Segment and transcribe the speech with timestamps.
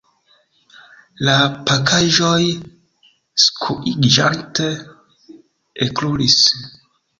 [1.27, 1.35] La
[1.67, 2.39] pakaĵoj
[3.45, 4.73] skuiĝante
[5.89, 6.43] ekrulis.